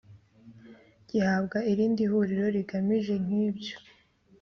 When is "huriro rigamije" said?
2.11-3.13